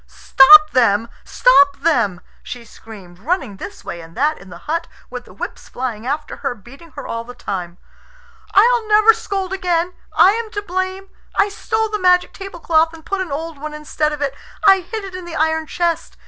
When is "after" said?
6.07-6.37